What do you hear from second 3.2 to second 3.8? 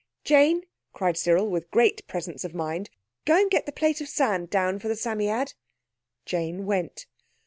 "go and get the